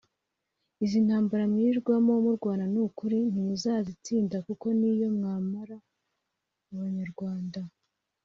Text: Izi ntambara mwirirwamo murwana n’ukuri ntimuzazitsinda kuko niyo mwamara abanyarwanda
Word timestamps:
Izi 0.83 0.99
ntambara 1.05 1.43
mwirirwamo 1.51 2.11
murwana 2.25 2.65
n’ukuri 2.73 3.17
ntimuzazitsinda 3.31 4.37
kuko 4.47 4.65
niyo 4.77 5.07
mwamara 5.17 5.77
abanyarwanda 6.71 7.61